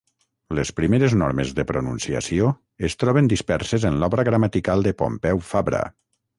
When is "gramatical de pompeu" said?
4.33-5.47